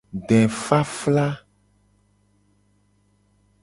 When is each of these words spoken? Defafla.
Defafla. 0.27 1.27